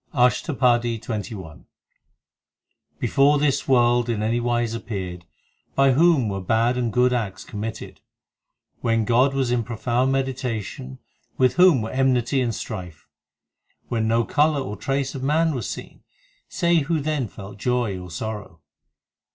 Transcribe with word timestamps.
ASHTAPADI 0.15 0.97
XXI 0.97 1.29
x 1.29 1.37
i 1.45 1.61
Before 2.97 3.37
this 3.37 3.67
world 3.67 4.09
in 4.09 4.23
any 4.23 4.39
wise 4.39 4.73
appeared, 4.73 5.25
By 5.75 5.91
whom 5.91 6.27
were 6.27 6.41
bad 6.41 6.75
and 6.75 6.91
good 6.91 7.13
acts 7.13 7.43
committed? 7.43 8.01
When 8.79 9.05
God 9.05 9.35
was 9.35 9.51
in 9.51 9.63
profound 9.63 10.11
meditation, 10.11 10.97
With 11.37 11.53
whom 11.57 11.83
were 11.83 11.91
enmity 11.91 12.41
and 12.41 12.55
strife? 12.55 13.07
When 13.89 14.07
no 14.07 14.23
colour 14.23 14.61
or 14.61 14.75
trace 14.75 15.13
of 15.13 15.21
man 15.21 15.53
was 15.53 15.69
seen, 15.69 16.01
Say 16.49 16.77
who 16.79 16.99
then 16.99 17.27
felt 17.27 17.59
joy 17.59 17.99
or 17.99 18.09
sorrow. 18.09 18.59